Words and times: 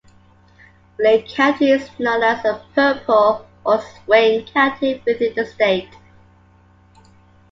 Lake 0.97 1.27
County 1.27 1.69
is 1.69 1.87
known 1.99 2.23
as 2.23 2.43
a 2.43 2.59
"purple" 2.73 3.45
or 3.63 3.79
"swing" 3.81 4.43
county 4.47 4.99
within 5.05 5.35
the 5.35 5.45
state. 5.45 5.89